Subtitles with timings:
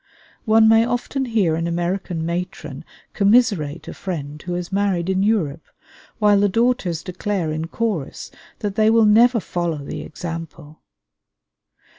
[0.45, 5.65] One may often hear an American matron commiserate a friend who has married in Europe,
[6.17, 10.81] while the daughters declare in chorus that they will never follow the example.